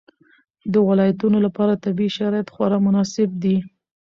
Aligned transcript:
د 0.73 0.75
ولایتونو 0.87 1.37
لپاره 1.45 1.81
طبیعي 1.85 2.11
شرایط 2.17 2.47
خورا 2.53 2.77
مناسب 2.85 3.29
دي. 3.43 3.57